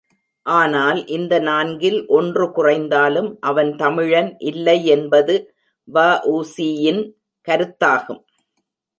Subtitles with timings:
[0.45, 5.35] ஆனால், இந்த நான்கில் ஒன்று குறைந்தாலும் அவன் தமிழன் இல்லை என்பது
[5.87, 7.03] வ.உ.சி.யின்
[7.47, 8.21] கருத்தாகும்.